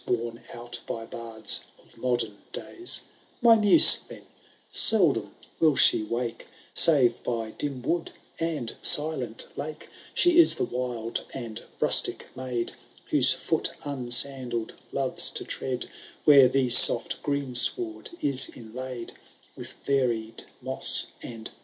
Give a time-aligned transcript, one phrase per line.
[0.07, 3.01] Worn out by bards of modem days,)
[3.39, 4.23] My Muse, then—
[4.87, 8.09] seldom will she wake, Save by dim wood
[8.39, 12.71] and silent lake; She is the wild and rustic Maid,
[13.11, 15.87] Whose foot unsandall'd loves to tread
[16.25, 19.11] Where the soft greensward is inhiid
[19.55, 21.57] With varied moss and thyme; 1 CMS.